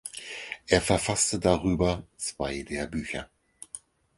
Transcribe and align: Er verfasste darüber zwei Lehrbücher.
Er 0.65 0.81
verfasste 0.81 1.37
darüber 1.39 2.03
zwei 2.17 2.65
Lehrbücher. 2.67 3.29